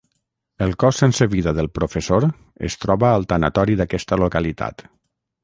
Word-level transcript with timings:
El 0.67 0.71
cos 0.83 1.01
sense 1.03 1.27
vida 1.33 1.53
del 1.57 1.69
professor 1.79 2.25
es 2.71 2.79
troba 2.85 3.13
al 3.19 3.29
tanatori 3.35 3.79
d’aquesta 3.83 4.21
localitat. 4.25 4.87